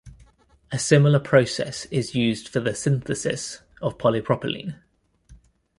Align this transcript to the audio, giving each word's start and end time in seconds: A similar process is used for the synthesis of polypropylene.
A 0.71 0.79
similar 0.79 1.19
process 1.19 1.85
is 1.91 2.15
used 2.15 2.47
for 2.47 2.59
the 2.59 2.73
synthesis 2.73 3.59
of 3.83 3.99
polypropylene. 3.99 4.79